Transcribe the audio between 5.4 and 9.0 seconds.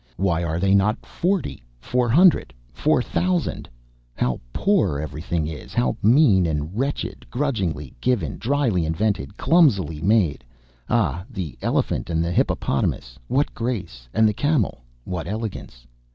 is, how mean and wretched! grudgingly given, dryly